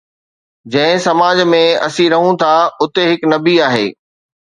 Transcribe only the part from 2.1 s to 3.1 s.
رهون ٿا، اتي